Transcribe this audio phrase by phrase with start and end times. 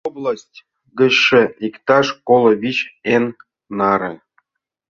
[0.03, 0.55] А пӱтынь область
[0.99, 2.77] гычше— иктаж коло вич
[3.15, 3.23] еҥ
[3.77, 4.13] наре.